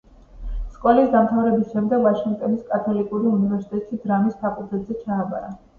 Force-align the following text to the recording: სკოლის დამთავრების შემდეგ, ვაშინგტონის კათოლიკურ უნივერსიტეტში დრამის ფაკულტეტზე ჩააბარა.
სკოლის 0.77 1.11
დამთავრების 1.15 1.69
შემდეგ, 1.75 2.03
ვაშინგტონის 2.07 2.65
კათოლიკურ 2.73 3.31
უნივერსიტეტში 3.37 4.05
დრამის 4.09 4.45
ფაკულტეტზე 4.45 5.03
ჩააბარა. 5.07 5.59